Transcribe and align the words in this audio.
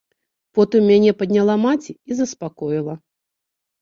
Потым 0.59 0.87
мяне 0.93 1.11
падняла 1.21 1.55
маці 1.67 1.91
і 1.95 2.11
заспакоіла. 2.21 2.93